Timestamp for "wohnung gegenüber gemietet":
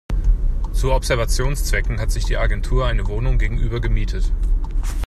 3.07-4.31